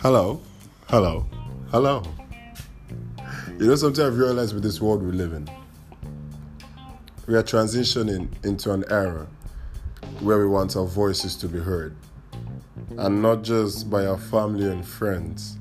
[0.00, 0.40] Hello,
[0.86, 1.26] hello,
[1.70, 2.02] hello.
[3.58, 5.50] You know, sometimes I've realized with this world we live in,
[7.26, 9.26] we are transitioning into an era
[10.20, 11.94] where we want our voices to be heard.
[12.96, 15.58] And not just by our family and friends,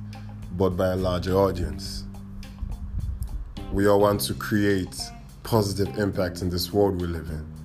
[0.55, 2.05] but by a larger audience.
[3.73, 4.97] We all want to create
[5.43, 7.56] positive impact in this world we live in.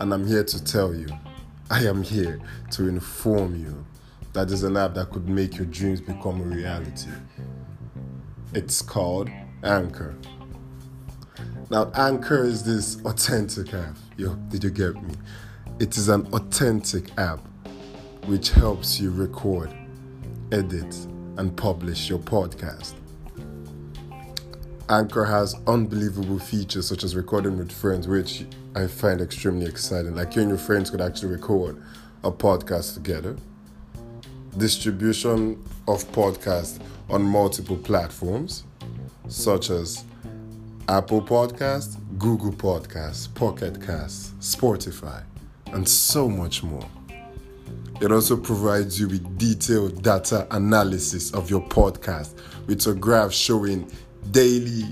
[0.00, 1.08] And I'm here to tell you,
[1.70, 2.40] I am here
[2.72, 3.84] to inform you
[4.32, 7.10] that there's an app that could make your dreams become a reality.
[8.54, 9.28] It's called
[9.64, 10.14] Anchor.
[11.70, 13.96] Now, Anchor is this authentic app.
[14.16, 15.14] Yo, did you get me?
[15.80, 17.40] It is an authentic app
[18.26, 19.72] which helps you record,
[20.52, 20.94] edit,
[21.36, 22.94] and publish your podcast.
[24.88, 28.46] Anchor has unbelievable features such as recording with friends, which
[28.78, 30.14] I find extremely exciting.
[30.14, 31.82] Like you and your friends could actually record
[32.22, 33.36] a podcast together.
[34.56, 36.78] Distribution of podcasts
[37.10, 38.62] on multiple platforms
[39.26, 40.04] such as
[40.88, 45.24] Apple Podcasts, Google Podcasts, Pocket Casts, Spotify,
[45.72, 46.88] and so much more.
[48.00, 53.90] It also provides you with detailed data analysis of your podcast with a graph showing
[54.30, 54.84] daily,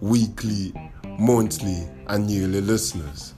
[0.00, 0.72] weekly,
[1.18, 3.33] monthly, and yearly listeners.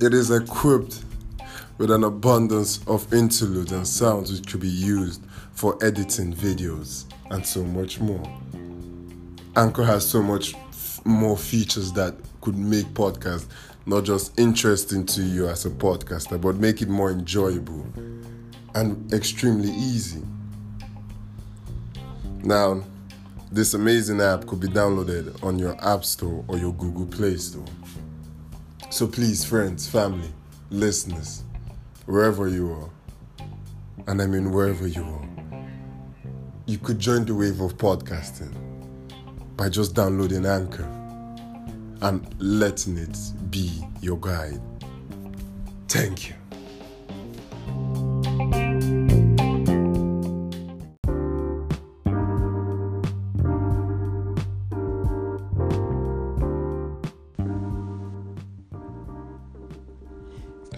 [0.00, 1.04] It is equipped
[1.76, 7.44] with an abundance of interludes and sounds which could be used for editing videos and
[7.44, 8.22] so much more.
[9.56, 13.46] Anchor has so much f- more features that could make podcasts
[13.84, 17.84] not just interesting to you as a podcaster, but make it more enjoyable
[18.74, 20.22] and extremely easy.
[22.42, 22.82] Now,
[23.52, 27.64] this amazing app could be downloaded on your App Store or your Google Play Store.
[28.90, 30.28] So please, friends, family,
[30.68, 31.44] listeners,
[32.06, 33.46] wherever you are,
[34.08, 35.28] and I mean wherever you are,
[36.66, 38.52] you could join the wave of podcasting
[39.56, 40.88] by just downloading Anchor
[42.02, 43.16] and letting it
[43.50, 44.60] be your guide.
[45.88, 46.34] Thank you.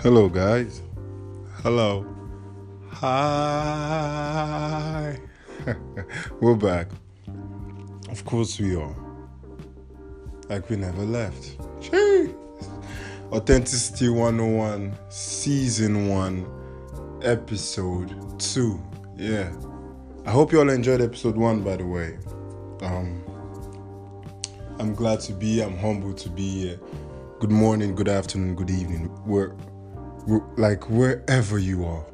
[0.03, 0.83] Hello, guys.
[1.63, 2.05] Hello.
[2.91, 3.17] Hi.
[6.41, 6.89] We're back.
[8.11, 8.97] Of course, we are.
[10.49, 11.57] Like we never left.
[11.79, 12.35] Jeez.
[13.31, 18.83] Authenticity 101, Season 1, Episode 2.
[19.17, 19.53] Yeah.
[20.27, 22.19] I hope you all enjoyed Episode 1, by the way.
[22.81, 23.23] Um,
[24.81, 25.61] I'm glad to be.
[25.61, 26.81] I'm humbled to be here.
[27.39, 29.07] Good morning, good afternoon, good evening.
[29.25, 29.55] Where,
[30.27, 32.05] like wherever you are.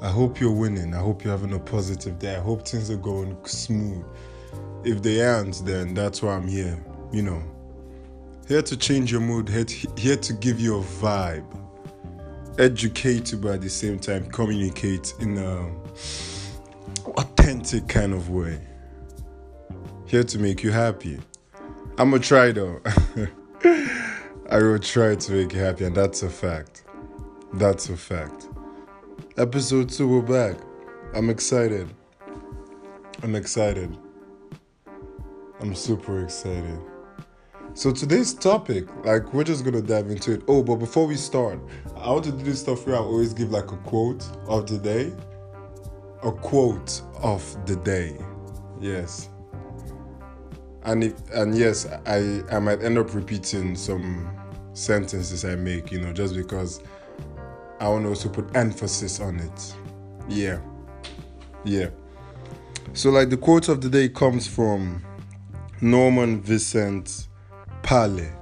[0.00, 0.94] I hope you're winning.
[0.94, 2.36] I hope you're having a positive day.
[2.36, 4.04] I hope things are going smooth.
[4.84, 6.78] If they aren't, then that's why I'm here.
[7.12, 7.42] You know,
[8.46, 11.44] here to change your mood, here to, here to give you a vibe,
[12.58, 15.68] educate you, but at the same time communicate in a
[17.16, 18.60] authentic kind of way.
[20.06, 21.18] Here to make you happy.
[21.98, 22.80] I'm gonna try though.
[24.50, 26.84] I will try to make you happy, and that's a fact.
[27.52, 28.48] That's a fact.
[29.36, 30.56] Episode 2, we're back.
[31.14, 31.86] I'm excited.
[33.22, 33.94] I'm excited.
[35.60, 36.80] I'm super excited.
[37.74, 40.44] So, today's topic, like, we're just gonna dive into it.
[40.48, 41.60] Oh, but before we start,
[41.94, 44.78] I want to do this stuff where I always give like a quote of the
[44.78, 45.12] day.
[46.22, 48.16] A quote of the day.
[48.80, 49.28] Yes.
[50.84, 54.37] And if and yes, I I might end up repeating some
[54.78, 56.80] sentences I make, you know, just because
[57.80, 59.74] I want to also put emphasis on it.
[60.28, 60.60] Yeah.
[61.64, 61.90] Yeah.
[62.92, 65.02] So, like, the quote of the day comes from
[65.80, 67.28] Norman Vincent
[67.82, 68.32] Peale.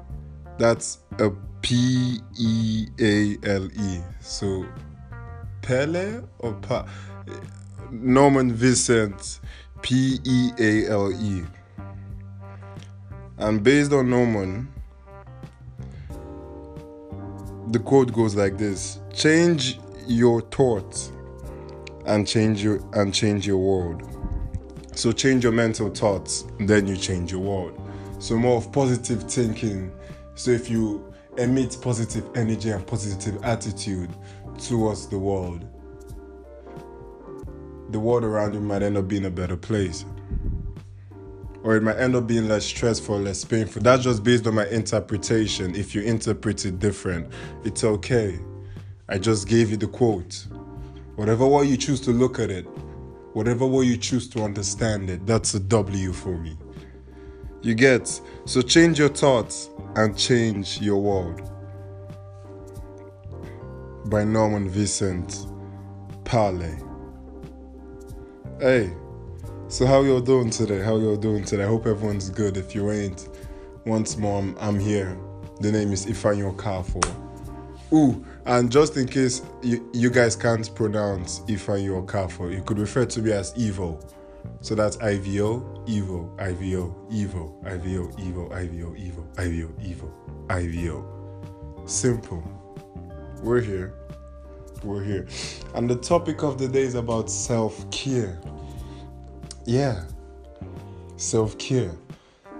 [0.58, 1.31] That's a
[1.62, 4.00] P E A L E.
[4.20, 4.66] So,
[5.62, 6.87] Pele or pa?
[7.90, 9.40] Norman Vincent
[9.82, 11.44] P E A L E.
[13.38, 14.72] And based on Norman,
[17.68, 21.12] the quote goes like this change your thoughts
[22.06, 24.02] and change your and change your world.
[24.94, 27.80] So change your mental thoughts then you change your world.
[28.18, 29.92] So more of positive thinking.
[30.34, 34.10] So if you emit positive energy and positive attitude
[34.58, 35.66] towards the world
[37.90, 40.04] the world around you might end up being a better place
[41.66, 43.82] or it might end up being less stressful, less painful.
[43.82, 45.74] That's just based on my interpretation.
[45.74, 47.28] If you interpret it different,
[47.64, 48.38] it's okay.
[49.08, 50.46] I just gave you the quote.
[51.16, 52.66] Whatever way you choose to look at it,
[53.32, 56.56] whatever way you choose to understand it, that's a W for me.
[57.62, 58.20] You get?
[58.44, 61.50] So change your thoughts and change your world.
[64.08, 65.48] By Norman Vincent
[66.24, 66.78] Peale.
[68.60, 68.94] Hey,
[69.68, 70.80] so how y'all doing today?
[70.80, 71.64] How y'all doing today?
[71.64, 72.56] I hope everyone's good.
[72.56, 73.28] If you ain't,
[73.84, 75.18] once more, I'm, I'm here.
[75.60, 77.02] The name is Ifanyo Kafo.
[77.92, 83.06] Ooh, and just in case you, you guys can't pronounce Ifanyo Kafo, you could refer
[83.06, 84.00] to me as Evo.
[84.60, 91.88] So that's IVO, Evo, IVO, Evo, IVO, Evo, IVO, Evo, IVO, Evo, IVO.
[91.90, 92.42] Simple.
[93.42, 93.94] We're here.
[94.84, 95.26] We're here.
[95.74, 98.38] And the topic of the day is about self care.
[99.66, 100.04] Yeah.
[101.16, 101.92] Self care.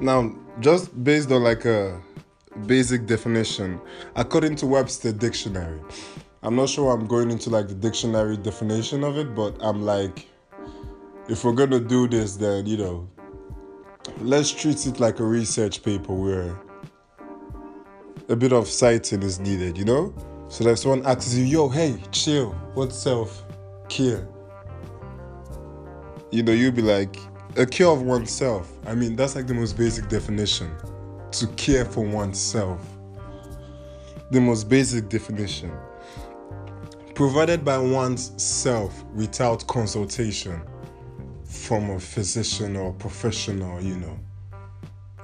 [0.01, 2.03] Now, just based on like a
[2.67, 3.81] basic definition,
[4.17, 5.81] according to Webster Dictionary,
[6.43, 10.27] I'm not sure I'm going into like the dictionary definition of it, but I'm like,
[11.29, 13.09] if we're gonna do this, then you know,
[14.21, 16.59] let's treat it like a research paper where
[18.29, 20.13] a bit of citing is needed, you know?
[20.49, 23.45] So that someone asks you, yo, hey, chill, what's self
[23.89, 24.27] care?
[26.31, 27.17] You know, you'll be like,
[27.57, 28.71] a care of oneself.
[28.87, 30.71] I mean, that's like the most basic definition
[31.33, 32.81] to care for oneself.
[34.31, 35.73] The most basic definition.
[37.15, 40.61] Provided by one's self without consultation
[41.45, 44.19] from a physician or professional, you know,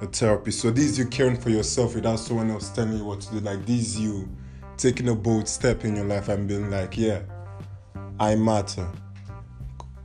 [0.01, 0.61] a therapist.
[0.61, 3.39] So these you caring for yourself without someone else telling you what to do.
[3.41, 4.27] Like these you
[4.77, 7.21] taking a bold step in your life and being like, yeah,
[8.19, 8.89] I matter.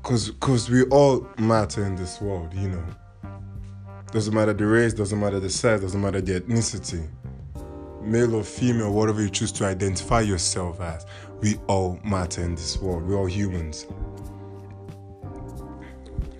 [0.08, 2.84] Cause cause we all matter in this world, you know.
[4.10, 7.06] Doesn't matter the race, doesn't matter the sex, doesn't matter the ethnicity.
[8.00, 11.04] Male or female, whatever you choose to identify yourself as,
[11.42, 13.02] we all matter in this world.
[13.02, 13.84] We're all humans.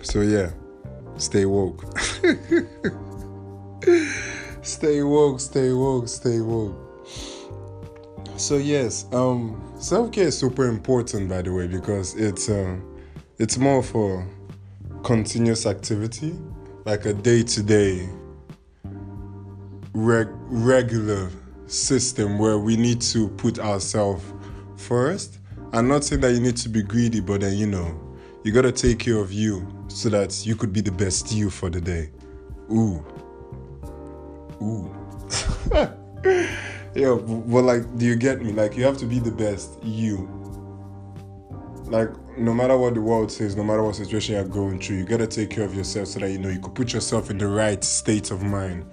[0.01, 0.49] So yeah,
[1.17, 1.85] stay woke.
[4.63, 6.75] stay woke, stay woke, stay woke.
[8.35, 12.75] So yes, um, self-care is super important by the way because it's uh,
[13.39, 14.27] it's more for
[15.03, 16.35] continuous activity,
[16.85, 18.07] like a day-to-day
[19.93, 21.29] regular
[21.67, 24.23] system where we need to put ourselves
[24.75, 25.39] first.
[25.71, 27.97] I'm not saying that you need to be greedy, but then you know,
[28.43, 31.69] you gotta take care of you so that you could be the best you for
[31.69, 32.09] the day.
[32.71, 33.03] Ooh.
[34.61, 34.93] Ooh.
[36.93, 38.51] yeah, but like, do you get me?
[38.51, 40.27] Like, you have to be the best you.
[41.85, 42.09] Like,
[42.39, 45.27] no matter what the world says, no matter what situation you're going through, you gotta
[45.27, 47.83] take care of yourself so that you know you could put yourself in the right
[47.83, 48.89] state of mind.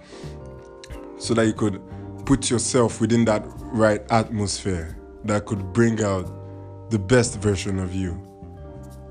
[1.19, 1.81] So that you could
[2.27, 8.21] put yourself within that right atmosphere that could bring out the best version of you.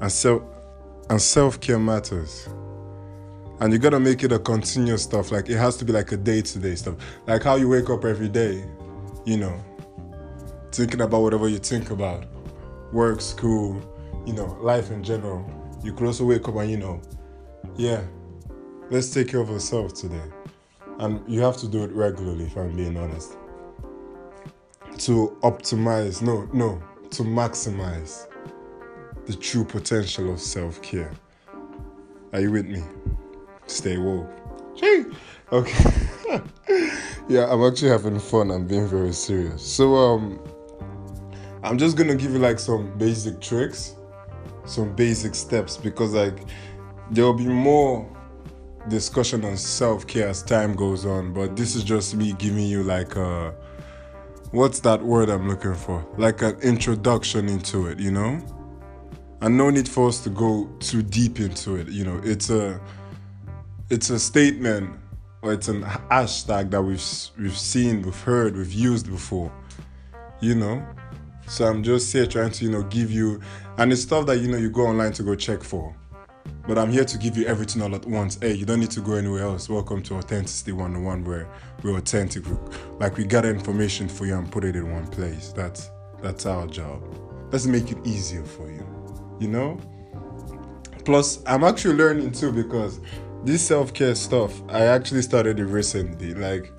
[0.01, 0.43] And self
[1.09, 2.47] and self-care matters.
[3.59, 5.31] And you gotta make it a continuous stuff.
[5.31, 6.95] Like it has to be like a day-to-day stuff.
[7.25, 8.65] Like how you wake up every day,
[9.25, 9.63] you know,
[10.71, 12.25] thinking about whatever you think about.
[12.91, 13.81] Work, school,
[14.25, 15.50] you know, life in general.
[15.83, 17.01] You could also wake up and you know,
[17.75, 18.01] yeah,
[18.89, 20.22] let's take care of ourselves today.
[21.00, 23.38] And you have to do it regularly if I'm being honest.
[24.99, 28.28] To optimize, no, no, to maximize
[29.26, 31.11] the true potential of self care.
[32.33, 32.83] Are you with me?
[33.68, 34.30] Stay woke.
[35.52, 35.83] Okay.
[37.28, 38.52] yeah, I'm actually having fun.
[38.52, 39.61] I'm being very serious.
[39.61, 40.40] So, um,
[41.64, 43.95] I'm just gonna give you like some basic tricks,
[44.66, 46.40] some basic steps because like
[47.12, 48.10] there will be more
[48.90, 51.34] discussion on self care as time goes on.
[51.34, 53.54] But this is just me giving you like a
[54.52, 56.06] what's that word I'm looking for?
[56.18, 58.42] Like an introduction into it, you know?
[59.42, 61.88] and no need for us to go too deep into it.
[61.88, 62.81] You know, it's a
[63.90, 64.98] it's a statement
[65.42, 67.04] or it's an hashtag that we've
[67.38, 69.52] we've seen, we've heard, we've used before.
[70.42, 70.86] You know,
[71.47, 73.42] so I'm just here trying to you know give you,
[73.78, 75.95] and it's stuff that you know you go online to go check for.
[76.68, 78.37] But I'm here to give you everything all at once.
[78.42, 79.69] Hey, you don't need to go anywhere else.
[79.69, 81.47] Welcome to Authenticity 101, where
[81.83, 82.44] we're authentic.
[82.99, 85.54] Like we gather information for you and put it in one place.
[85.56, 87.04] That's that's our job.
[87.52, 88.95] Let's make it easier for you
[89.40, 89.80] you know?
[91.04, 92.99] Plus, I'm actually learning too because
[93.44, 96.33] this self care stuff, I actually started it recently.
[96.33, 96.71] Like,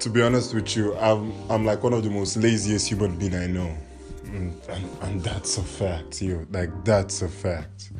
[0.00, 3.34] to be honest with you, I'm, I'm like one of the most laziest human being
[3.34, 3.76] I know.
[4.24, 7.90] And, and, and that's a fact, you like, that's a fact.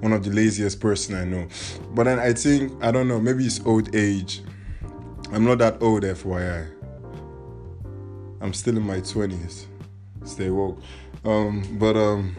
[0.00, 1.46] one of the laziest person I know.
[1.94, 4.42] But then I think I don't know, maybe it's old age.
[5.32, 6.68] I'm not that old, FYI.
[8.40, 9.66] I'm still in my twenties.
[10.24, 10.80] Stay woke.
[11.24, 12.34] Um, but um,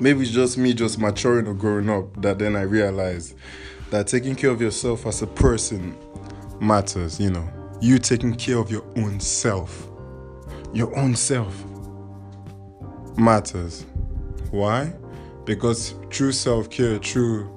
[0.00, 3.36] maybe it's just me just maturing or growing up that then I realized
[3.90, 5.96] that taking care of yourself as a person
[6.60, 7.20] matters.
[7.20, 7.48] You know,
[7.80, 9.88] you taking care of your own self,
[10.72, 11.54] your own self
[13.16, 13.84] matters.
[14.50, 14.92] Why?
[15.44, 17.52] Because true self care, true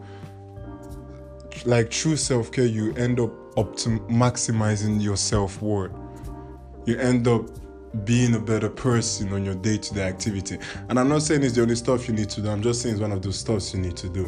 [1.66, 5.92] like true self care, you end up optim- maximizing your self worth.
[6.86, 7.50] You end up
[8.06, 10.60] being a better person on your day to day activity.
[10.90, 12.96] And I'm not saying it's the only stuff you need to do, I'm just saying
[12.96, 14.26] it's one of those stuffs you need to do.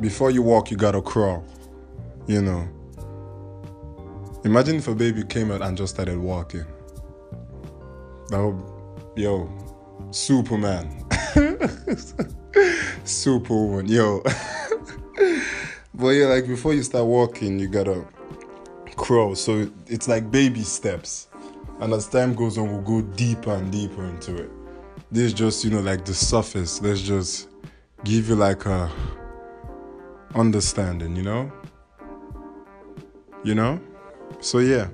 [0.00, 1.44] Before you walk, you gotta crawl.
[2.26, 2.68] You know.
[4.44, 6.64] Imagine if a baby came out and just started walking.
[8.28, 9.50] That would, yo,
[10.10, 11.04] Superman.
[13.04, 14.22] Superwoman, yo.
[15.94, 18.06] but yeah, like before you start walking, you gotta
[18.96, 19.34] crawl.
[19.34, 21.28] So it's like baby steps.
[21.80, 24.50] And as time goes on, we'll go deeper and deeper into it.
[25.10, 26.80] This is just, you know, like the surface.
[26.80, 27.48] Let's just
[28.04, 28.90] give you like a
[30.34, 31.52] understanding, you know?
[33.42, 33.80] You know?
[34.40, 34.88] So yeah.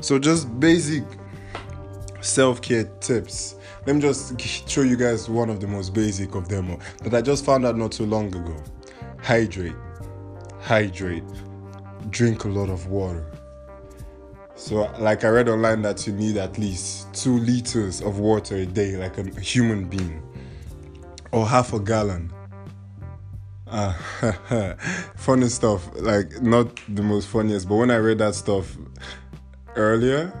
[0.00, 1.04] So just basic
[2.20, 3.56] self-care tips.
[3.86, 7.22] Let me just show you guys one of the most basic of them that I
[7.22, 8.56] just found out not too long ago.
[9.22, 9.76] Hydrate.
[10.60, 11.24] Hydrate.
[12.10, 13.30] Drink a lot of water.
[14.56, 18.66] So, like I read online that you need at least two liters of water a
[18.66, 20.22] day, like a human being,
[21.30, 22.32] or half a gallon.
[23.66, 23.92] Uh,
[25.16, 28.76] funny stuff, like not the most funniest, but when I read that stuff
[29.74, 30.32] earlier,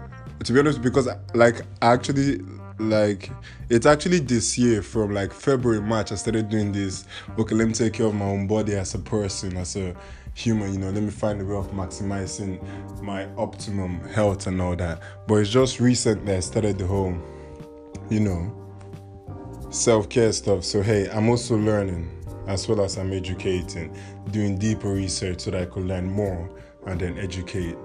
[0.44, 2.40] to be honest, because like actually
[2.78, 3.30] like
[3.68, 7.04] it's actually this year from like February, March, I started doing this.
[7.38, 9.94] Okay, let me take care of my own body as a person, as a
[10.34, 12.62] human, you know, let me find a way of maximizing
[13.00, 15.00] my optimum health and all that.
[15.26, 17.16] But it's just recently I started the whole,
[18.10, 18.52] you know,
[19.70, 20.62] self-care stuff.
[20.64, 22.15] So hey, I'm also learning
[22.46, 23.96] as well as I'm educating,
[24.30, 26.50] doing deeper research so that I could learn more
[26.86, 27.76] and then educate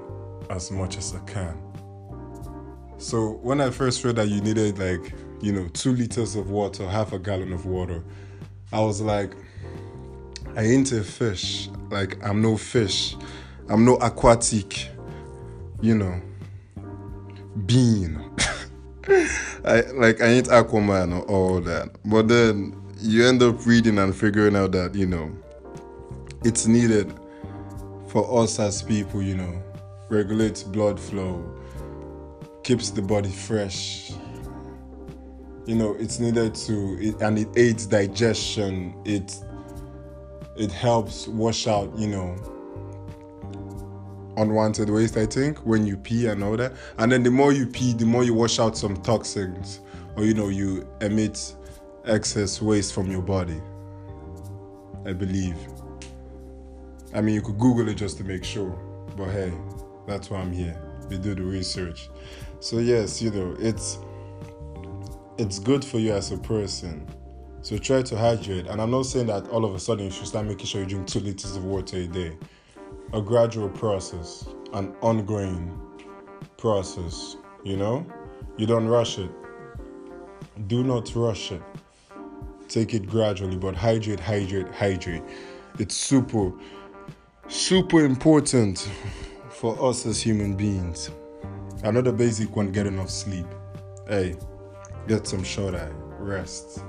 [0.50, 1.58] as much as I can.
[2.98, 6.88] So when I first read that you needed like, you know, two liters of water,
[6.88, 8.04] half a gallon of water,
[8.72, 9.34] I was like,
[10.56, 11.70] I ain't a fish.
[11.90, 13.16] Like I'm no fish.
[13.70, 14.90] I'm no aquatic,
[15.82, 16.22] you know,
[17.66, 18.18] being.
[19.66, 21.96] I like I ain't Aquaman or all that.
[22.06, 25.32] But then you end up reading and figuring out that, you know,
[26.44, 27.14] it's needed
[28.08, 29.62] for us as people, you know,
[30.10, 31.44] regulates blood flow,
[32.64, 34.12] keeps the body fresh.
[35.66, 38.94] You know, it's needed to, it, and it aids digestion.
[39.06, 39.36] It
[40.58, 42.36] it helps wash out, you know,
[44.38, 45.18] unwanted waste.
[45.18, 48.06] I think when you pee and all that, and then the more you pee, the
[48.06, 49.80] more you wash out some toxins,
[50.16, 51.56] or you know, you emit
[52.06, 53.62] excess waste from your body.
[55.06, 55.58] I believe.
[57.14, 58.72] I mean, you could Google it just to make sure,
[59.18, 59.52] but hey,
[60.08, 60.80] that's why I'm here.
[61.10, 62.10] We do the research.
[62.60, 64.00] So yes, you know, it's
[65.38, 67.08] it's good for you as a person.
[67.64, 68.68] So try to hydrate.
[68.68, 70.88] And I'm not saying that all of a sudden you should start making sure you
[70.88, 72.38] drink two liters of water a day.
[73.14, 75.80] A gradual process, an ongoing
[76.58, 78.06] process, you know?
[78.58, 79.30] You don't rush it.
[80.68, 81.62] Do not rush it.
[82.72, 85.24] Take it gradually, but hydrate, hydrate, hydrate.
[85.78, 86.54] It's super,
[87.50, 88.90] super important
[89.50, 91.12] for us as human beings.
[91.84, 93.46] Another basic one get enough sleep.
[94.08, 94.38] Hey,
[95.06, 96.82] get some short eye, rest.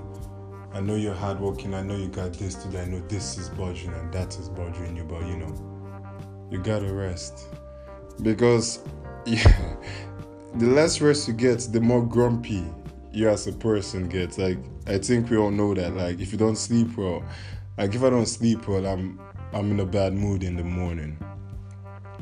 [0.72, 3.92] I know you're hardworking, I know you got this today, I know this is bothering
[3.92, 7.48] and that is bothering you, but you know, you gotta rest.
[8.22, 8.84] Because
[9.26, 9.74] yeah,
[10.54, 12.64] the less rest you get, the more grumpy
[13.12, 14.38] you as a person gets.
[14.38, 15.94] Like I think we all know that.
[15.94, 17.22] Like if you don't sleep well,
[17.78, 19.20] like if I don't sleep well, I'm
[19.52, 21.18] I'm in a bad mood in the morning.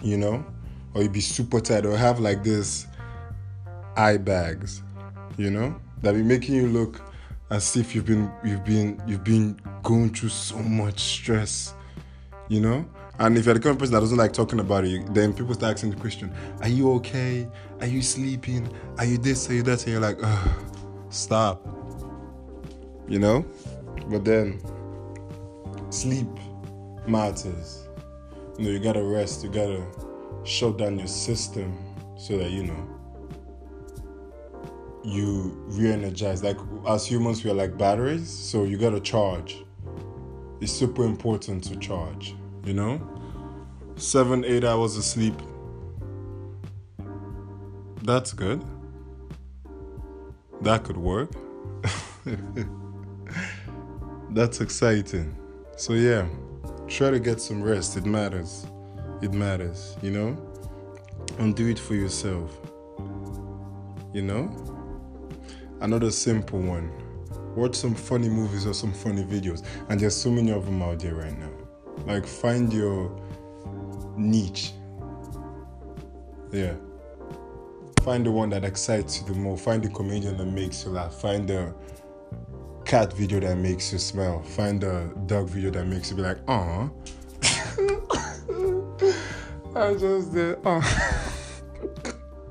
[0.03, 0.45] You know?
[0.95, 2.87] or you be super tired or have like this
[3.97, 4.83] eye bags,
[5.37, 7.01] you know, that be making you look
[7.51, 11.75] as if you've been you've been you've been going through so much stress,
[12.49, 12.85] you know.
[13.19, 15.53] And if you're the kind of person that doesn't like talking about it, then people
[15.53, 16.33] start asking the question,
[16.63, 17.47] Are you okay?
[17.81, 18.75] Are you sleeping?
[18.97, 19.51] Are you this?
[19.51, 19.83] Are you that?
[19.85, 20.19] And you're like,
[21.11, 21.67] stop.
[23.09, 23.45] You know?
[24.09, 24.61] But then
[25.91, 26.29] sleep
[27.07, 27.89] matters.
[28.59, 29.85] You know, you gotta rest, you gotta
[30.45, 31.77] shut down your system
[32.17, 32.89] so that you know
[35.03, 36.43] you re-energize.
[36.43, 39.65] Like as humans, we are like batteries, so you gotta charge.
[40.61, 42.35] It's super important to charge.
[42.65, 43.01] You know,
[43.97, 45.35] seven, eight hours of sleep.
[48.03, 48.63] That's good.
[50.63, 51.31] That could work.
[54.31, 55.37] That's exciting.
[55.77, 56.27] So yeah,
[56.87, 57.97] try to get some rest.
[57.97, 58.67] It matters.
[59.23, 60.37] It matters, you know?
[61.39, 62.59] And do it for yourself.
[64.13, 64.51] You know?
[65.81, 66.93] Another simple one.
[67.57, 69.65] Watch some funny movies or some funny videos.
[69.89, 71.51] And there's so many of them out there right now.
[72.07, 73.11] Like find your
[74.17, 74.73] niche.
[76.53, 76.75] Yeah.
[78.05, 79.65] Find the one that excites you the most.
[79.65, 81.21] Find the comedian that makes you laugh.
[81.21, 81.75] Find the
[82.87, 84.43] cat video that makes you smile.
[84.43, 86.89] Find a dog video that makes you be like, uh-huh.
[86.89, 86.91] "Aw."
[89.77, 90.59] I just did.
[90.65, 91.27] Oh.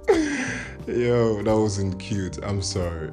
[0.88, 2.40] Yo, that wasn't cute.
[2.44, 3.12] I'm sorry.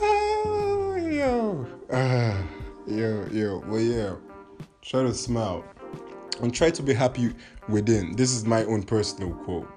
[0.00, 1.66] oh, yo.
[1.92, 2.42] Ah,
[2.86, 3.62] yo, yo.
[3.66, 4.14] Well, yeah.
[4.80, 5.62] Try to smile
[6.40, 7.34] and try to be happy
[7.68, 8.16] within.
[8.16, 9.75] This is my own personal quote.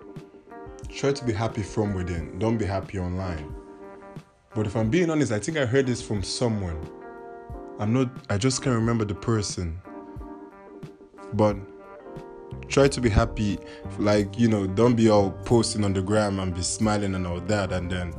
[0.88, 2.40] Try to be happy from within.
[2.40, 3.54] Don't be happy online.
[4.56, 6.80] But if I'm being honest, I think I heard this from someone.
[7.80, 9.80] I'm not, I just can't remember the person.
[11.34, 11.56] But
[12.68, 13.60] try to be happy.
[13.98, 17.40] Like, you know, don't be all posting on the gram and be smiling and all
[17.42, 17.72] that.
[17.72, 18.14] And then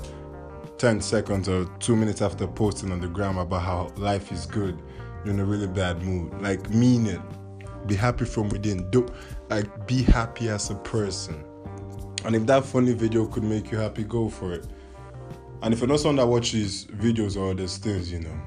[0.79, 4.81] 10 seconds or two minutes after posting on the gram about how life is good,
[5.25, 6.41] you're in a really bad mood.
[6.41, 7.21] Like, mean it.
[7.87, 8.91] Be happy from within.
[8.91, 9.07] Do
[9.49, 11.45] like be happy as a person.
[12.25, 14.67] And if that funny video could make you happy, go for it.
[15.63, 18.41] And if you're not someone that watches videos or other things, you know,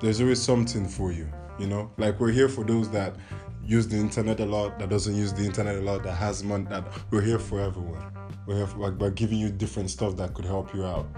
[0.00, 1.28] there's always something for you,
[1.58, 1.90] you know?
[1.96, 3.16] Like we're here for those that
[3.64, 6.66] use the internet a lot, that doesn't use the internet a lot, that has money,
[6.70, 8.04] that we're here for everyone.
[8.46, 11.08] We're here for, like, by giving you different stuff that could help you out,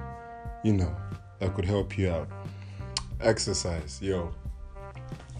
[0.64, 0.96] you know,
[1.40, 2.28] that could help you out.
[3.20, 4.32] Exercise, yo.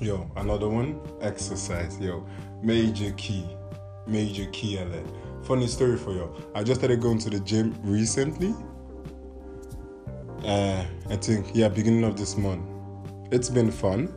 [0.01, 2.27] Yo, another one, exercise, yo.
[2.63, 3.47] Major key,
[4.09, 5.07] major key alert
[5.49, 6.31] funny story for you.
[6.55, 8.55] I just started going to the gym recently.
[10.45, 12.63] Uh, I think yeah, beginning of this month.
[13.33, 14.15] It's been fun.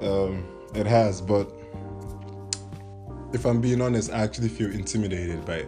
[0.00, 1.52] Um, it has, but
[3.32, 5.66] if I'm being honest, I actually feel intimidated by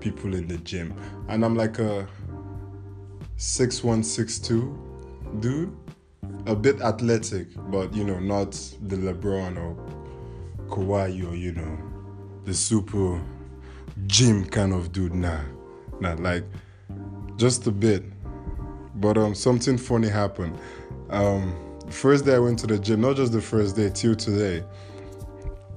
[0.00, 0.94] people in the gym,
[1.28, 2.06] and I'm like a
[3.36, 4.78] six one six two
[5.40, 5.74] dude,
[6.46, 9.74] a bit athletic, but you know, not the LeBron or
[10.68, 11.93] Kawhi or you know,
[12.44, 13.20] the super
[14.06, 15.14] gym kind of dude.
[15.14, 15.40] Nah,
[16.00, 16.44] nah, like
[17.36, 18.04] just a bit.
[18.96, 20.56] But um, something funny happened.
[21.10, 21.54] Um,
[21.90, 24.64] first day I went to the gym, not just the first day, till today.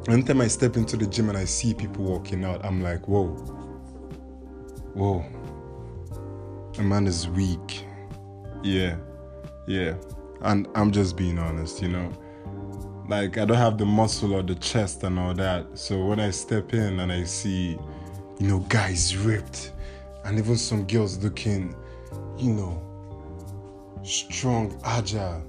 [0.08, 3.28] Anytime I step into the gym and I see people walking out, I'm like, whoa,
[4.94, 5.26] whoa,
[6.78, 7.84] a man is weak.
[8.64, 8.96] Yeah,
[9.68, 9.96] yeah.
[10.42, 12.12] And I'm just being honest, you know.
[13.08, 15.66] Like I don't have the muscle or the chest and all that.
[15.78, 17.78] So when I step in and I see
[18.40, 19.72] you know, guys ripped,
[20.24, 21.76] and even some girls looking,
[22.38, 22.84] you know,
[24.04, 25.44] strong, agile,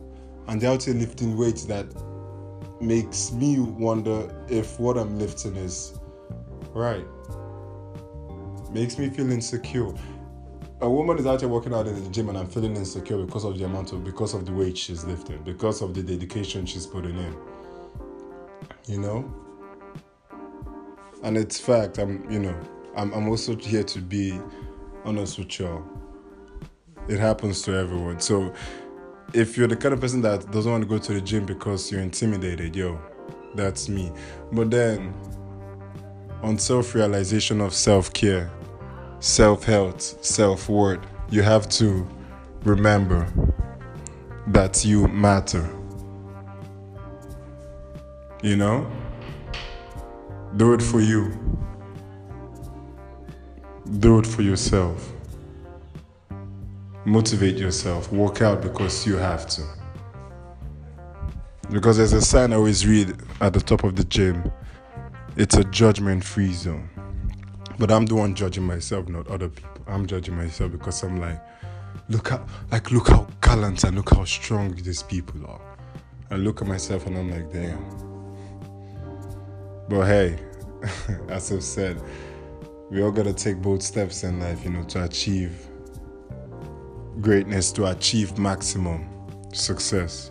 [0.47, 1.87] and they're out here lifting weights that
[2.81, 5.99] makes me wonder if what I'm lifting is
[6.73, 7.05] right.
[8.71, 9.92] Makes me feel insecure.
[10.81, 13.44] A woman is out here working out in the gym and I'm feeling insecure because
[13.44, 16.87] of the amount of because of the weight she's lifting, because of the dedication she's
[16.87, 17.37] putting in.
[18.88, 19.35] You know?
[21.22, 22.59] And it's fact, I'm you know,
[22.96, 24.40] I'm, I'm also here to be
[25.05, 25.85] honest with y'all.
[27.09, 28.18] It happens to everyone.
[28.20, 28.53] So
[29.35, 31.92] if you're the kind of person that doesn't want to go to the gym because
[31.92, 33.01] you're intimidated, yo,
[33.55, 34.11] that's me.
[34.53, 35.14] But then
[36.42, 38.51] on self realization of self care,
[39.20, 42.07] self health, self worth, you have to
[42.62, 43.27] remember
[44.48, 45.68] that you matter.
[48.42, 48.90] You know?
[50.57, 51.33] Do it for you.
[53.98, 55.12] Do it for yourself.
[57.05, 58.12] Motivate yourself.
[58.12, 59.62] Work out because you have to.
[61.70, 64.51] Because there's a sign I always read at the top of the gym
[65.38, 66.88] it's a judgment free zone.
[67.79, 69.70] But I'm the one judging myself, not other people.
[69.87, 71.40] I'm judging myself because I'm like,
[72.09, 75.61] look how like look how gallant and look how strong these people are.
[76.33, 78.08] I look at myself and I'm like, damn.
[79.88, 80.38] But hey,
[81.29, 82.03] as I've said,
[82.90, 85.66] we all gotta take both steps in life, you know, to achieve
[87.20, 89.09] greatness, to achieve maximum
[89.53, 90.31] success.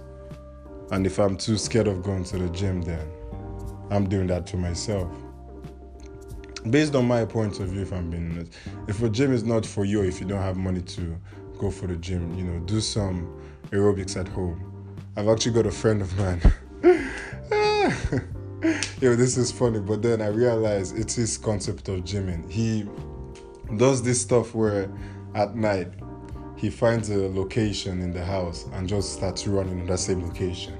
[0.91, 3.05] And if I'm too scared of going to the gym, then
[3.89, 5.11] I'm doing that to myself.
[6.69, 8.53] based on my point of view, if I'm being honest,
[8.87, 11.17] if a gym is not for you, if you don't have money to
[11.57, 13.41] go for the gym, you know, do some
[13.71, 14.93] aerobics at home.
[15.15, 16.41] I've actually got a friend of mine.
[18.99, 22.49] Yo, this is funny, but then I realized it's his concept of gymming.
[22.51, 22.89] He
[23.77, 24.91] does this stuff where
[25.35, 25.89] at night
[26.55, 30.73] he finds a location in the house and just starts running on that same location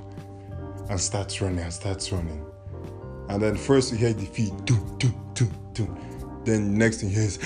[0.89, 2.43] and starts running and starts running.
[3.29, 6.41] And then first you hear the feet, doom, doom, doom, doom.
[6.43, 7.37] Then next thing you hear is,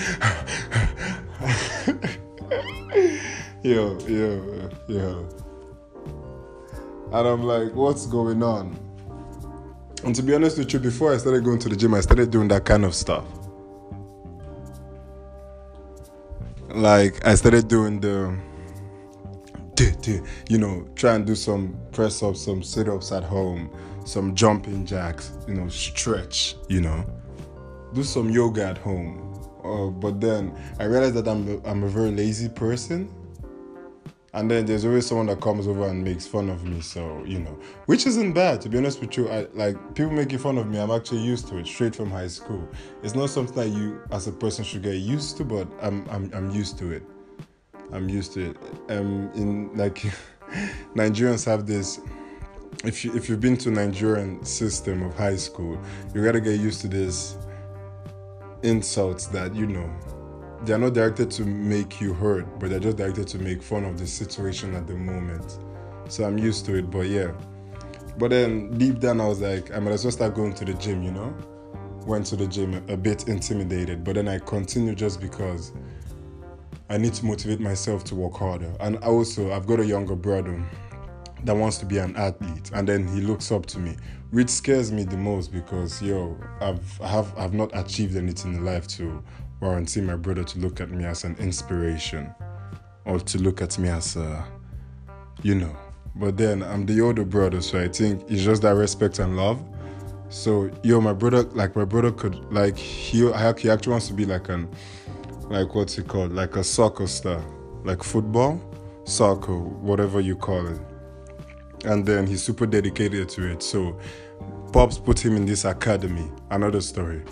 [3.62, 5.28] yo, yo, yo.
[7.12, 8.81] And I'm like, what's going on?
[10.04, 12.30] And to be honest with you, before I started going to the gym, I started
[12.30, 13.24] doing that kind of stuff.
[16.70, 18.36] Like I started doing the,
[20.48, 23.70] you know, try and do some press ups, some sit ups at home,
[24.04, 27.04] some jumping jacks, you know, stretch, you know,
[27.94, 29.28] do some yoga at home.
[29.62, 33.08] Uh, but then I realized that I'm I'm a very lazy person
[34.34, 37.40] and then there's always someone that comes over and makes fun of me so you
[37.40, 37.58] know.
[37.86, 39.28] Which isn't bad to be honest with you.
[39.28, 42.28] I, like people making fun of me i'm actually used to it straight from high
[42.28, 42.66] school.
[43.02, 46.30] It's not something that you as a person should get used to but i'm i'm,
[46.34, 47.02] I'm used to it.
[47.92, 48.56] I'm used to it.
[48.88, 49.96] Um in like
[50.94, 52.00] nigerians have this
[52.84, 55.78] if you if you've been to nigerian system of high school
[56.14, 57.36] you gotta get used to this
[58.62, 59.90] insults that you know
[60.64, 63.98] they're not directed to make you hurt, but they're just directed to make fun of
[63.98, 65.58] the situation at the moment.
[66.08, 67.32] So I'm used to it, but yeah.
[68.18, 70.74] But then deep down, I was like, I might as well start going to the
[70.74, 71.34] gym, you know?
[72.06, 75.72] Went to the gym a bit intimidated, but then I continued just because
[76.90, 78.72] I need to motivate myself to work harder.
[78.80, 80.62] And also, I've got a younger brother
[81.44, 83.96] that wants to be an athlete, and then he looks up to me,
[84.30, 88.86] which scares me the most because yo, I've have I've not achieved anything in life
[88.88, 89.22] to
[89.62, 92.34] warranty my brother to look at me as an inspiration
[93.06, 94.44] or to look at me as a,
[95.42, 95.74] you know.
[96.16, 99.62] But then I'm the older brother, so I think it's just that respect and love.
[100.28, 104.26] So yo, my brother, like my brother could like he he actually wants to be
[104.26, 104.68] like an
[105.48, 107.42] like what's it called, like a soccer star,
[107.84, 108.60] like football,
[109.04, 110.80] soccer, whatever you call it.
[111.84, 113.62] And then he's super dedicated to it.
[113.62, 113.98] So
[114.72, 116.30] Pops put him in this academy.
[116.50, 117.22] Another story.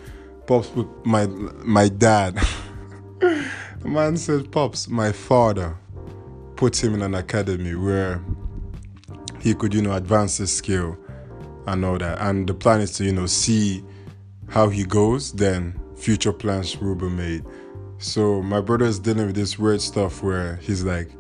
[0.51, 2.37] Pops put my my dad.
[3.85, 5.77] Man said, Pops, my father
[6.57, 8.21] put him in an academy where
[9.41, 10.99] he could, you know, advance his skill
[11.69, 12.21] and all that.
[12.21, 13.85] And the plan is to, you know, see
[14.49, 17.45] how he goes, then future plans will be made.
[17.99, 21.11] So my brother is dealing with this weird stuff where he's like,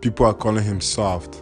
[0.00, 1.40] people are calling him soft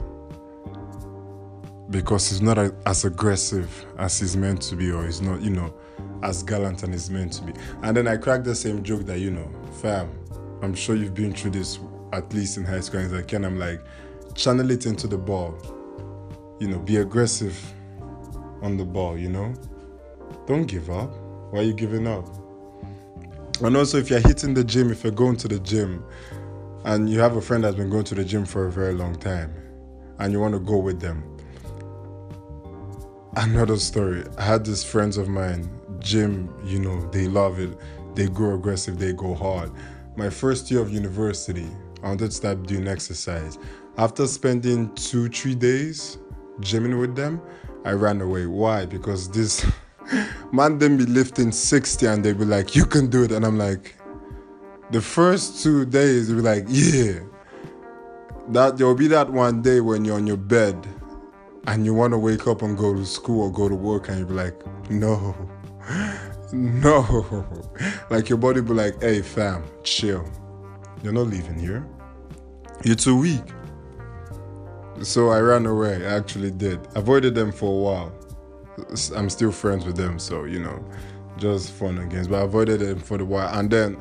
[1.88, 5.74] because he's not as aggressive as he's meant to be, or he's not, you know,
[6.22, 7.52] as gallant and is meant to be.
[7.82, 10.10] And then I cracked the same joke that, you know, fam,
[10.62, 11.78] I'm sure you've been through this
[12.12, 13.00] at least in high school.
[13.00, 13.82] And like, and I'm like,
[14.34, 15.56] channel it into the ball.
[16.60, 17.58] You know, be aggressive
[18.62, 19.54] on the ball, you know?
[20.46, 21.14] Don't give up.
[21.50, 22.28] Why are you giving up?
[23.62, 26.04] And also, if you're hitting the gym, if you're going to the gym,
[26.84, 29.14] and you have a friend that's been going to the gym for a very long
[29.14, 29.52] time,
[30.18, 31.22] and you want to go with them,
[33.36, 34.24] another story.
[34.38, 37.78] I had these friends of mine gym, you know, they love it.
[38.14, 39.70] They go aggressive, they go hard.
[40.16, 41.68] My first year of university,
[42.02, 43.58] I wanted to start doing exercise.
[43.96, 46.18] After spending two, three days
[46.60, 47.40] gymming with them,
[47.84, 48.46] I ran away.
[48.46, 48.86] Why?
[48.86, 49.64] Because this
[50.52, 53.32] man then be lifting 60 and they be like, you can do it.
[53.32, 53.94] And I'm like,
[54.90, 57.20] the first two days, they be like, yeah.
[58.48, 60.88] That there will be that one day when you're on your bed
[61.68, 64.18] and you want to wake up and go to school or go to work and
[64.18, 64.60] you be like,
[64.90, 65.36] no
[66.52, 67.46] no.
[68.10, 70.28] Like your body be like, hey fam, chill.
[71.02, 71.86] You're not leaving here.
[72.84, 73.42] You're too weak.
[75.02, 76.06] So I ran away.
[76.06, 76.80] I actually did.
[76.94, 78.12] Avoided them for a while.
[79.14, 80.84] I'm still friends with them, so you know,
[81.36, 82.28] just fun and games.
[82.28, 83.58] But I avoided them for a while.
[83.58, 83.98] And then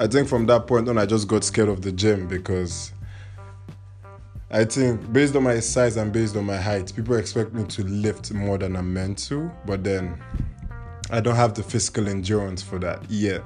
[0.00, 2.92] I think from that point on I just got scared of the gym because
[4.50, 7.84] I think based on my size and based on my height, people expect me to
[7.84, 9.50] lift more than I'm meant to.
[9.66, 10.18] But then
[11.10, 13.42] I don't have the physical endurance for that yet.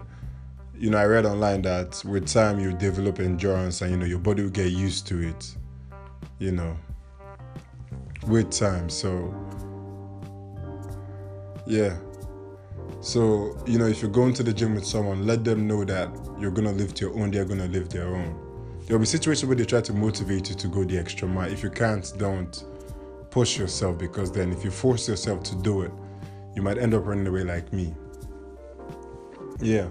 [0.76, 4.18] You know, I read online that with time you develop endurance and you know your
[4.18, 5.54] body will get used to it.
[6.40, 6.76] You know,
[8.26, 8.88] with time.
[8.88, 9.32] So,
[11.66, 11.96] yeah.
[13.00, 16.10] So, you know, if you're going to the gym with someone, let them know that
[16.38, 18.38] you're gonna live your own, they're gonna live their own.
[18.86, 21.50] There'll be situations where they try to motivate you to go the extra mile.
[21.50, 22.64] If you can't, don't
[23.30, 25.92] push yourself because then if you force yourself to do it,
[26.54, 27.94] you might end up running away like me.
[29.60, 29.88] Yeah.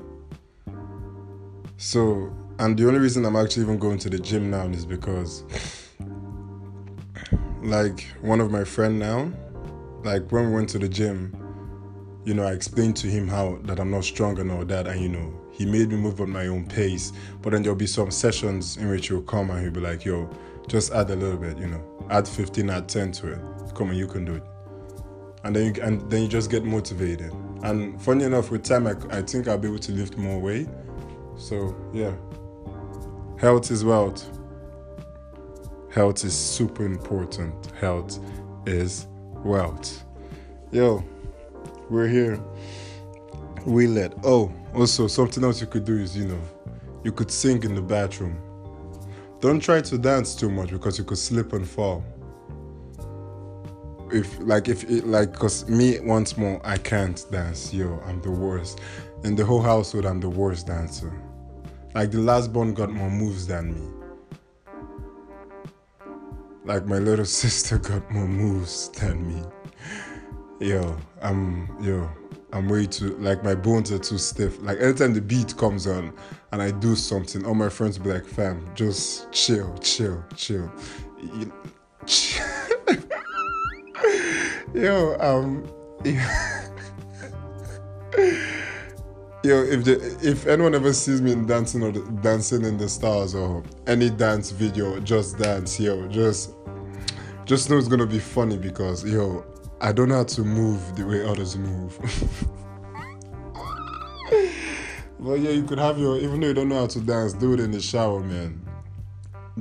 [1.78, 5.44] So, and the only reason I'm actually even going to the gym now is because,
[7.64, 9.32] like, one of my friend now,
[10.04, 11.36] like when we went to the gym,
[12.24, 15.02] you know, I explained to him how that I'm not strong and all that, and
[15.02, 17.14] you know, he made me move at my own pace.
[17.42, 20.30] But then there'll be some sessions in which he'll come and he'll be like, "Yo,
[20.68, 23.40] just add a little bit, you know, add 15, add 10 to it.
[23.74, 24.44] Come on, you can do it."
[25.44, 27.34] And then you and then you just get motivated.
[27.64, 30.68] And funny enough, with time, I, I think I'll be able to lift more weight.
[31.38, 32.14] So yeah,
[33.38, 34.30] health is wealth.
[35.92, 37.72] Health is super important.
[37.80, 38.20] Health
[38.66, 39.08] is
[39.44, 40.06] wealth.
[40.72, 41.04] Yo,
[41.90, 42.40] we're here.
[43.66, 44.14] We let.
[44.24, 46.42] Oh, also something else you could do is you know,
[47.04, 48.40] you could sing in the bathroom.
[49.40, 52.04] Don't try to dance too much because you could slip and fall.
[54.12, 57.74] If like if it, like cause me once more I can't dance.
[57.74, 58.82] Yo, I'm the worst.
[59.24, 61.14] In the whole household, I'm the worst dancer.
[61.96, 63.88] Like the last born got more moves than me.
[66.66, 69.44] Like my little sister got more moves than me.
[70.60, 72.10] Yo, I'm yo,
[72.52, 74.62] I'm way too like my bones are too stiff.
[74.62, 76.14] Like anytime the beat comes on
[76.52, 80.70] and I do something, all my friends be like, fam, just chill, chill, chill.
[81.22, 81.54] You,
[82.06, 82.51] chill.
[84.74, 85.68] Yo, um
[89.44, 93.64] Yo, if the if anyone ever sees me dancing or dancing in the stars or
[93.88, 96.54] any dance video, just dance, yo, just
[97.46, 99.44] just know it's gonna be funny because yo,
[99.80, 101.98] I don't know how to move the way others move.
[105.20, 107.54] but yeah, you could have your even though you don't know how to dance, do
[107.54, 108.64] it in the shower, man.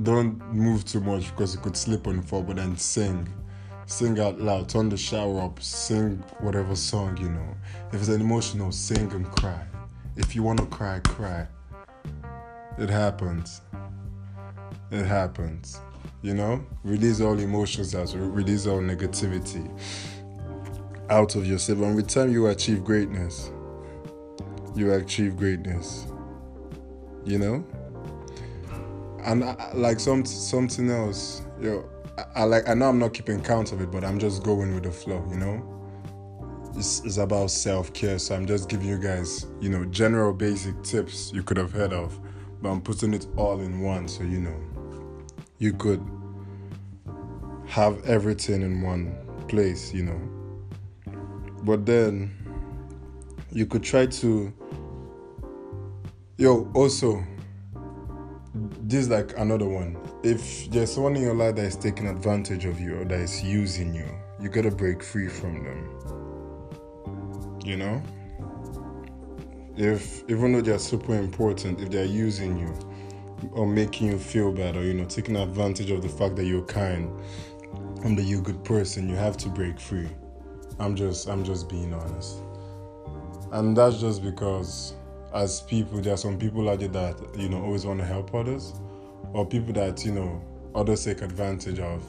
[0.03, 3.27] Don't move too much because you could slip and fall, but then sing.
[3.91, 7.55] Sing out loud, turn the shower up, sing whatever song you know.
[7.91, 9.65] If it's an emotional, sing and cry.
[10.15, 11.45] If you want to cry, cry.
[12.77, 13.59] It happens.
[14.91, 15.81] It happens.
[16.21, 16.65] You know?
[16.85, 19.69] Release all emotions out, release all negativity
[21.09, 21.79] out of yourself.
[21.79, 23.51] And with time, you achieve greatness.
[24.73, 26.07] You achieve greatness.
[27.25, 27.65] You know?
[29.25, 31.89] And I, like some something else, yo,
[32.35, 32.67] I, I like.
[32.67, 35.25] I know I'm not keeping count of it, but I'm just going with the flow.
[35.29, 36.71] You know?
[36.75, 38.19] It's, it's about self care.
[38.19, 41.93] So I'm just giving you guys, you know, general basic tips you could have heard
[41.93, 42.19] of,
[42.61, 44.71] but I'm putting it all in one so you know
[45.61, 46.03] you could
[47.67, 49.15] have everything in one
[49.47, 50.19] place, you know.
[51.63, 52.35] But then
[53.51, 54.51] you could try to.
[56.37, 57.23] Yo, also,
[58.53, 59.97] this is like another one.
[60.23, 63.41] If there's someone in your life that is taking advantage of you or that is
[63.43, 64.07] using you,
[64.41, 67.59] you gotta break free from them.
[67.63, 68.01] You know?
[69.77, 72.73] If even though they're super important if they're using you
[73.53, 76.65] or making you feel bad or you know taking advantage of the fact that you're
[76.65, 77.09] kind
[78.03, 80.09] and that you're a good person you have to break free.
[80.77, 82.39] I'm just i'm just being honest.
[83.53, 84.95] And that's just because
[85.33, 88.33] as people there are some people out there that you know always want to help
[88.35, 88.73] others
[89.33, 90.41] or people that you know
[90.75, 92.03] others take advantage of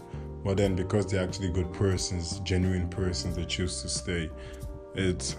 [0.44, 4.28] but then because they're actually good persons genuine persons they choose to stay.
[4.94, 5.36] It's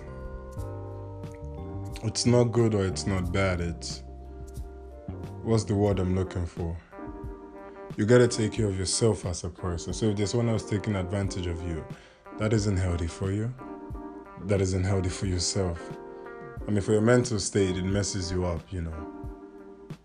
[2.03, 4.03] it's not good or it's not bad it's
[5.43, 6.75] what's the word i'm looking for?
[7.97, 9.93] You gotta take care of yourself as a person.
[9.93, 11.85] So if there's someone else taking advantage of you
[12.39, 13.53] that isn't healthy for you.
[14.45, 15.79] That isn't healthy for yourself
[16.67, 19.13] i mean for your mental state it messes you up you know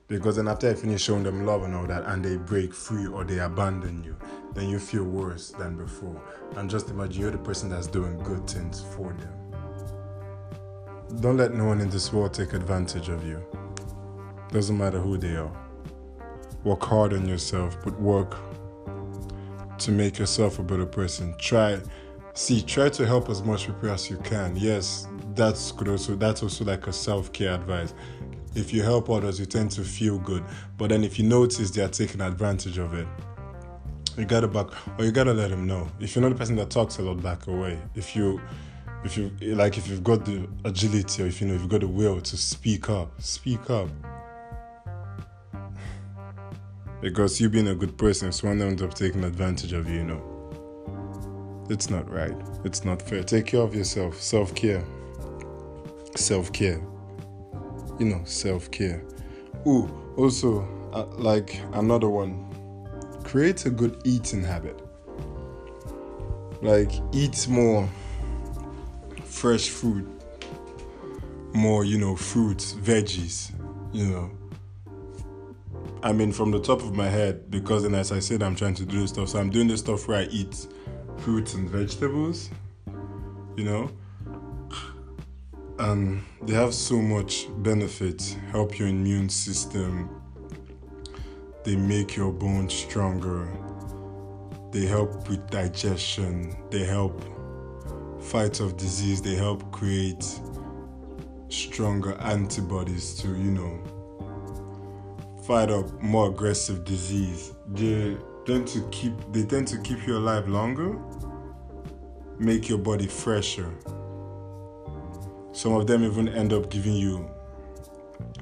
[0.08, 3.06] because then after I finish showing them love and all that, and they break free
[3.06, 4.16] or they abandon you,
[4.54, 6.18] then you feel worse than before.
[6.56, 9.34] And just imagine you're the person that's doing good things for them.
[11.20, 13.44] Don't let no one in this world take advantage of you.
[14.50, 15.52] Doesn't matter who they are.
[16.64, 18.38] Work hard on yourself, but work
[19.78, 21.34] to make yourself a better person.
[21.38, 21.80] Try
[22.32, 24.56] see, try to help as much people as you can.
[24.56, 25.06] Yes,
[25.38, 27.94] that's also that's also like a self-care advice.
[28.54, 30.44] If you help others, you tend to feel good.
[30.76, 33.06] But then if you notice they are taking advantage of it,
[34.16, 34.66] you gotta back
[34.98, 35.88] or you gotta let them know.
[36.00, 37.78] If you're not the person that talks a lot, back away.
[37.94, 38.40] If you
[39.04, 41.80] if you like if you've got the agility or if you know if you've got
[41.82, 43.88] the will to speak up, speak up.
[47.00, 51.66] Because you being a good person, someone ends up taking advantage of you, you know.
[51.70, 52.34] It's not right.
[52.64, 53.22] It's not fair.
[53.22, 54.20] Take care of yourself.
[54.20, 54.82] Self care.
[56.16, 56.80] Self care.
[57.98, 59.04] You know, self care.
[59.66, 62.46] Ooh, also, uh, like another one,
[63.24, 64.80] create a good eating habit.
[66.62, 67.88] Like, eat more
[69.24, 70.08] fresh food.
[71.54, 73.52] more, you know, fruits, veggies,
[73.92, 74.30] you know.
[76.02, 78.74] I mean, from the top of my head, because then as I said, I'm trying
[78.74, 79.30] to do this stuff.
[79.30, 80.66] So I'm doing this stuff where I eat
[81.18, 82.50] fruits and vegetables,
[83.56, 83.90] you know.
[85.78, 90.10] And they have so much benefit, help your immune system,
[91.64, 93.46] they make your bones stronger,
[94.72, 97.22] they help with digestion, they help
[98.20, 100.24] fight off disease, they help create
[101.48, 103.82] stronger antibodies to, you know,
[105.46, 107.52] fight up more aggressive disease.
[107.68, 110.98] They tend to keep they tend to keep you alive longer,
[112.38, 113.72] make your body fresher.
[115.58, 117.28] Some of them even end up giving you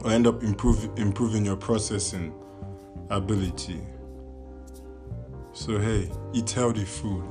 [0.05, 2.35] or end up improve, improving your processing
[3.09, 3.81] ability.
[5.55, 7.25] So hey, eat healthy food.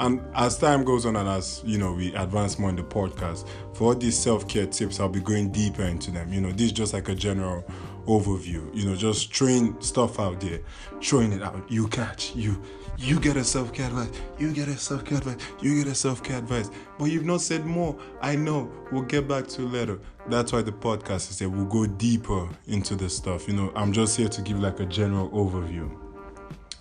[0.00, 3.46] And as time goes on and as you know we advance more in the podcast,
[3.74, 6.32] for all these self-care tips, I'll be going deeper into them.
[6.32, 7.64] You know, this is just like a general
[8.10, 8.62] overview.
[8.74, 10.60] You know, just throwing stuff out there,
[11.02, 11.70] throwing it out.
[11.70, 12.60] You catch, you
[12.98, 16.70] you get a self-care advice, you get a self-care advice, you get a self-care advice.
[16.98, 17.96] But you've not said more.
[18.20, 18.70] I know.
[18.92, 19.98] We'll get back to later.
[20.28, 21.48] That's why the podcast is there.
[21.48, 23.48] We'll go deeper into the stuff.
[23.48, 25.90] You know, I'm just here to give like a general overview.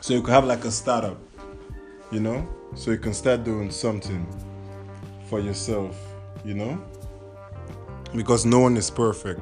[0.01, 1.17] So you could have like a startup,
[2.11, 2.47] you know?
[2.75, 4.27] So you can start doing something
[5.29, 5.97] for yourself,
[6.43, 6.83] you know?
[8.13, 9.39] Because no one is perfect.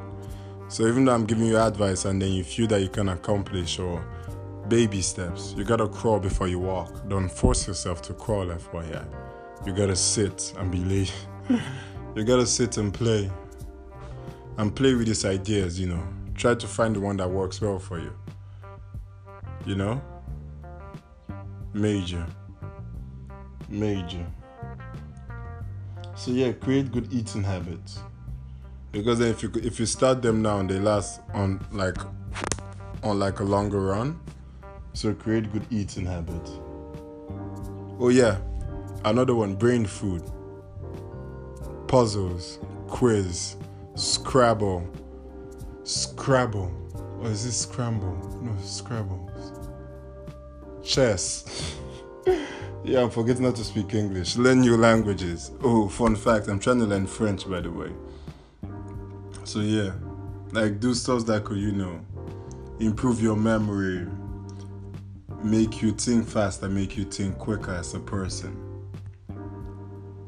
[0.70, 3.80] So even though I'm giving you advice and then you feel that you can accomplish
[3.80, 4.06] or
[4.68, 7.08] baby steps, you gotta crawl before you walk.
[7.08, 9.06] Don't force yourself to crawl, FYI.
[9.66, 11.14] You gotta sit and be lazy.
[12.16, 13.32] you gotta sit and play.
[14.58, 16.04] And play with these ideas, you know.
[16.36, 18.14] Try to find the one that works well for you.
[19.66, 20.02] You know?
[21.74, 22.26] Major
[23.70, 24.26] major.
[26.16, 28.00] So yeah, create good eating habits.
[28.92, 31.98] Because then if you if you start them now and they last on like
[33.04, 34.20] on like a longer run,
[34.94, 36.52] so create good eating habits.
[38.00, 38.38] Oh yeah,
[39.06, 40.24] another one, brain food.
[41.88, 43.56] Puzzles, quiz,
[43.96, 44.88] Scrabble,
[45.84, 46.72] Scrabble.
[47.20, 48.16] Or is this scramble?
[48.42, 49.32] No, Scrabble.
[50.84, 51.76] Chess.
[52.84, 54.38] Yeah, I'm forgetting how to speak English.
[54.38, 55.52] Learn new languages.
[55.62, 57.92] Oh, fun fact, I'm trying to learn French by the way.
[59.48, 59.94] So yeah,
[60.52, 62.02] like do stuff that could, you know,
[62.82, 64.06] improve your memory,
[65.42, 68.62] make you think faster, make you think quicker as a person.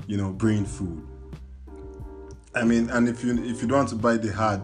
[0.07, 1.05] You know, brain food.
[2.55, 4.61] I mean, and if you if you don't want to buy the hard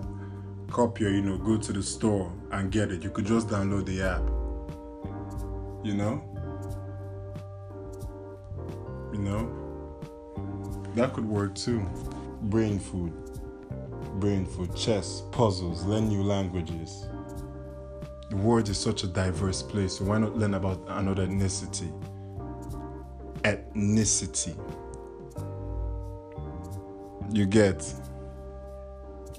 [0.71, 3.03] copy, you know, go to the store and get it.
[3.03, 4.21] You could just download the app.
[5.85, 6.23] You know?
[9.11, 10.91] You know?
[10.95, 11.85] That could work too.
[12.43, 13.24] Brain food.
[14.19, 17.07] Brain for chess, puzzles, learn new languages.
[18.29, 21.91] The world is such a diverse place, so why not learn about another ethnicity?
[23.43, 24.55] Ethnicity.
[27.31, 27.93] You get.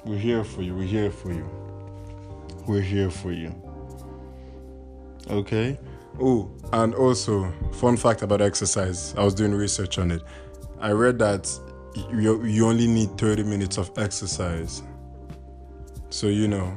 [0.04, 0.74] We're here for you.
[0.74, 1.48] We're here for you.
[2.66, 3.54] We're here for you.
[5.30, 5.78] Okay?
[6.20, 9.14] Oh, and also, fun fact about exercise.
[9.16, 10.22] I was doing research on it.
[10.78, 11.50] I read that
[12.10, 14.82] you, you only need 30 minutes of exercise.
[16.10, 16.76] So, you know,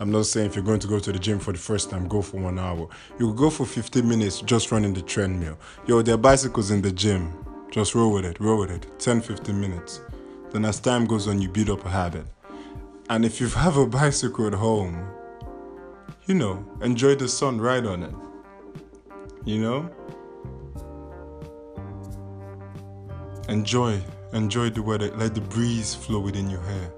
[0.00, 2.06] I'm not saying if you're going to go to the gym for the first time,
[2.06, 2.88] go for one hour.
[3.18, 5.58] You go for 15 minutes just running the treadmill.
[5.86, 7.32] Yo, there are bicycles in the gym.
[7.70, 8.86] Just roll with it, roll with it.
[8.98, 10.00] 10, 15 minutes.
[10.50, 12.24] Then as time goes on, you build up a habit.
[13.10, 15.08] And if you have a bicycle at home,
[16.26, 18.14] you know, enjoy the sun, ride on it.
[19.44, 19.90] You know?
[23.48, 24.00] Enjoy,
[24.32, 25.10] enjoy the weather.
[25.16, 26.92] Let the breeze flow within your hair.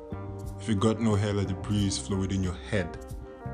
[0.61, 2.99] If you got no hair, let the breeze flow within your head.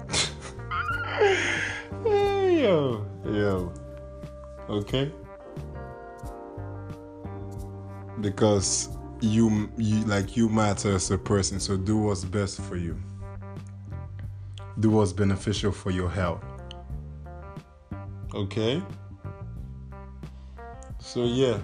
[2.05, 3.73] yo, yo.
[4.69, 5.13] Okay?
[8.21, 8.89] Because
[9.21, 13.01] you, you like you matter as a person, so do what's best for you
[14.81, 16.45] do what's beneficial for your health.
[18.35, 18.83] Okay?
[20.99, 21.59] So yeah.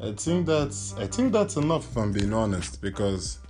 [0.00, 3.40] I think that's I think that's enough if I'm being honest because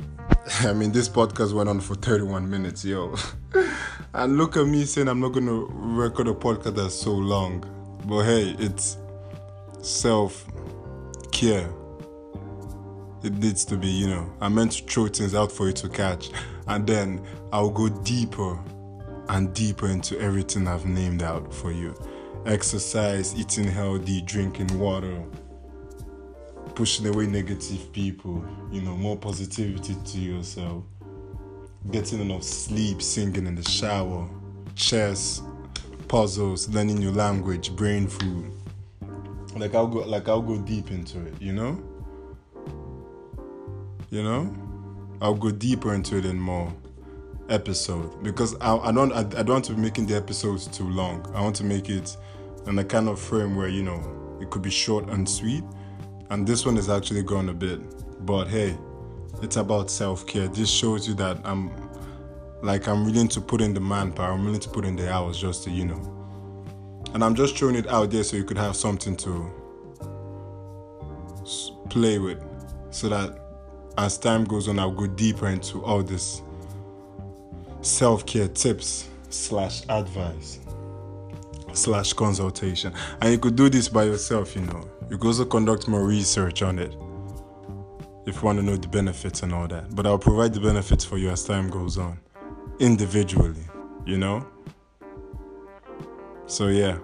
[0.60, 3.16] I mean this podcast went on for 31 minutes, yo.
[4.14, 7.64] and look at me saying I'm not gonna record a podcast that's so long.
[8.06, 8.98] But hey, it's
[9.82, 10.46] self
[11.32, 11.68] care.
[13.24, 14.32] It needs to be, you know.
[14.40, 16.30] I meant to throw things out for you to catch
[16.68, 17.20] and then
[17.52, 18.56] I'll go deeper
[19.28, 21.96] and deeper into everything I've named out for you
[22.46, 25.20] exercise, eating healthy, drinking water,
[26.76, 30.84] pushing away negative people, you know, more positivity to yourself,
[31.90, 34.28] getting enough sleep, singing in the shower,
[34.74, 35.42] chess,
[36.06, 38.52] puzzles, learning your language, brain food.
[39.56, 41.82] Like I'll go like I'll go deep into it, you know?
[44.10, 44.54] You know?
[45.22, 46.70] I'll go deeper into it in more
[47.48, 50.88] episode because I, I don't I, I don't want to be making the episodes too
[50.90, 51.26] long.
[51.34, 52.14] I want to make it
[52.66, 55.64] in a kind of frame where you know it could be short and sweet
[56.30, 57.80] and this one is actually gone a bit.
[58.26, 58.76] But hey,
[59.42, 60.48] it's about self care.
[60.48, 61.70] This shows you that I'm
[62.62, 65.38] like I'm willing to put in the manpower, I'm willing to put in the hours
[65.38, 66.12] just to, you know.
[67.14, 69.50] And I'm just throwing it out there so you could have something to
[71.88, 72.42] play with
[72.90, 73.38] so that
[73.98, 76.42] as time goes on, I'll go deeper into all this
[77.80, 80.60] self care tips slash advice
[81.72, 82.92] slash consultation.
[83.20, 84.88] And you could do this by yourself, you know.
[85.08, 86.96] You could also conduct more research on it
[88.26, 89.94] if you want to know the benefits and all that.
[89.94, 92.18] But I'll provide the benefits for you as time goes on,
[92.80, 93.62] individually,
[94.04, 94.44] you know?
[96.46, 96.98] So, yeah.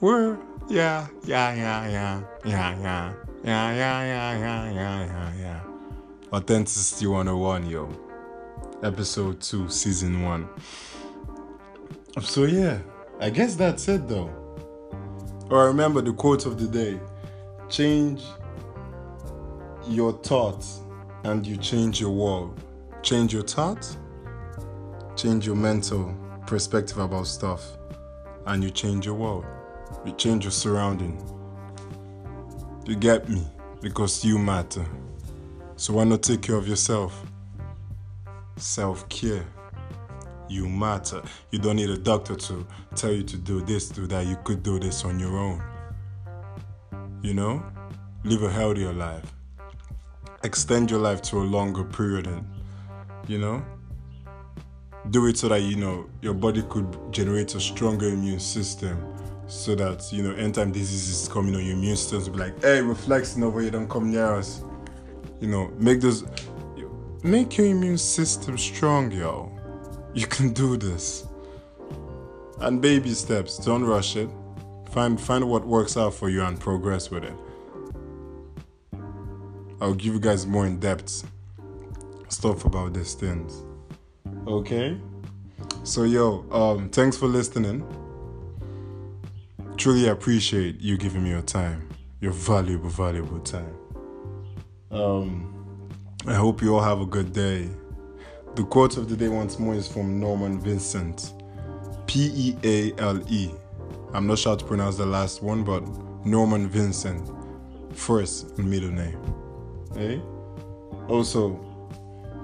[0.00, 5.60] We're, yeah, yeah, yeah, yeah, yeah, yeah, yeah, yeah, yeah, yeah, yeah, yeah, yeah.
[6.32, 7.88] Authenticity 101, yo.
[8.84, 10.48] Episode 2, Season 1.
[12.22, 12.78] So, yeah,
[13.20, 14.39] I guess that's it though.
[15.50, 17.00] Or remember the quote of the day
[17.68, 18.22] change
[19.88, 20.80] your thoughts
[21.24, 22.60] and you change your world.
[23.02, 23.96] Change your thoughts,
[25.16, 26.14] change your mental
[26.46, 27.64] perspective about stuff,
[28.46, 29.44] and you change your world.
[30.04, 31.20] You change your surrounding.
[32.86, 33.46] You get me?
[33.80, 34.84] Because you matter.
[35.76, 37.24] So why not take care of yourself?
[38.56, 39.46] Self care.
[40.50, 41.22] You matter.
[41.52, 44.26] You don't need a doctor to tell you to do this, do that.
[44.26, 45.62] You could do this on your own.
[47.22, 47.62] You know?
[48.24, 49.32] Live a healthier life.
[50.42, 52.44] Extend your life to a longer period and,
[53.28, 53.64] you know?
[55.10, 59.14] Do it so that, you know, your body could generate a stronger immune system
[59.46, 62.82] so that, you know, anytime diseases coming on your immune system will be like, hey,
[62.82, 64.64] we're flexing over here, don't come near us.
[65.40, 66.24] You know, make those,
[67.22, 69.56] make your immune system strong, yo.
[70.14, 71.26] You can do this.
[72.60, 74.28] And baby steps, don't rush it.
[74.90, 77.32] Find find what works out for you and progress with it.
[79.80, 81.24] I'll give you guys more in-depth
[82.28, 83.62] stuff about these things.
[84.46, 84.98] Okay?
[85.84, 87.86] So yo, um thanks for listening.
[89.76, 91.88] Truly appreciate you giving me your time.
[92.20, 93.74] Your valuable, valuable time.
[94.90, 95.78] Um
[96.26, 97.70] I hope you all have a good day.
[98.56, 101.34] The quote of the day once more is from Norman Vincent.
[102.06, 103.50] P E A L E.
[104.12, 105.86] I'm not sure how to pronounce the last one, but
[106.26, 107.30] Norman Vincent.
[107.92, 109.18] First and middle name.
[109.94, 110.20] Hey?
[111.08, 111.64] Also,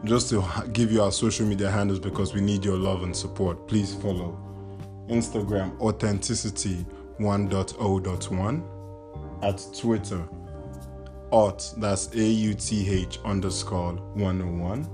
[0.04, 3.66] just to give you our social media handles because we need your love and support,
[3.66, 4.38] please follow
[5.08, 6.86] Instagram authenticity
[7.18, 8.62] 1.0.1
[9.42, 10.28] at Twitter
[11.30, 14.88] aut that's A U T H underscore 101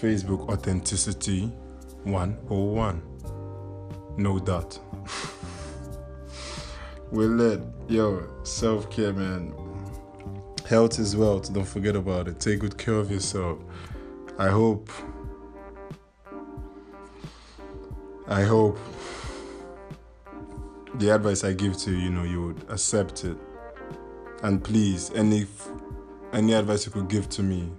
[0.00, 1.52] Facebook Authenticity
[2.04, 3.02] 101.
[4.16, 4.78] No doubt.
[7.12, 7.60] we lit.
[7.86, 9.52] Yo, self care, man.
[10.66, 11.52] Health is wealth.
[11.52, 12.40] Don't forget about it.
[12.40, 13.58] Take good care of yourself.
[14.38, 14.90] I hope.
[18.26, 18.78] I hope
[20.94, 23.36] the advice I give to you, you know, you would accept it.
[24.42, 25.46] And please, any
[26.32, 27.70] any advice you could give to me,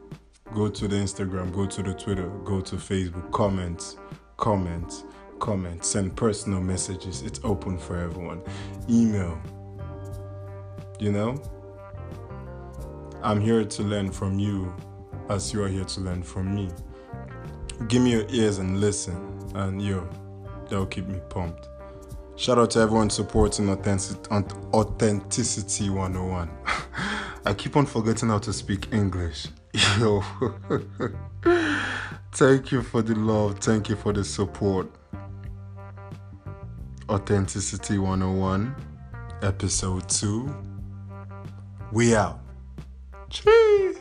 [0.53, 3.97] go to the Instagram, go to the Twitter, go to Facebook, comment,
[4.37, 5.05] comment,
[5.39, 7.21] comment, send personal messages.
[7.21, 8.41] It's open for everyone.
[8.89, 9.39] Email.
[10.99, 11.41] You know?
[13.23, 14.73] I'm here to learn from you
[15.29, 16.69] as you are here to learn from me.
[17.87, 20.07] Give me your ears and listen, and yo,
[20.63, 21.67] that'll keep me pumped.
[22.35, 26.49] Shout out to everyone supporting Authenticity 101.
[27.45, 29.47] I keep on forgetting how to speak English.
[29.73, 30.21] Yo,
[32.33, 33.59] thank you for the love.
[33.59, 34.91] Thank you for the support.
[37.07, 38.75] Authenticity 101,
[39.41, 40.53] episode 2.
[41.93, 42.41] We out.
[43.29, 43.97] Cheers.